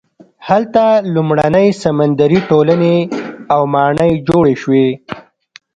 [0.47, 2.97] هلته لومړنۍ سمندري ټولنې
[3.53, 4.87] او ماڼۍ جوړې شوې.